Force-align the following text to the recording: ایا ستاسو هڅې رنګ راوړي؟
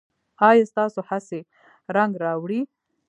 ایا 0.49 0.63
ستاسو 0.71 0.99
هڅې 1.09 1.39
رنګ 1.95 2.11
راوړي؟ 2.23 2.61